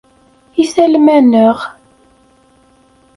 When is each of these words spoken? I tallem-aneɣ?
I 0.61 0.63
tallem-aneɣ? 0.73 1.57